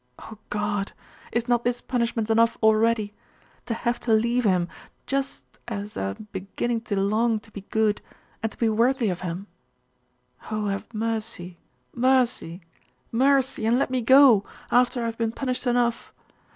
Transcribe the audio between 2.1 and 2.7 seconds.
enough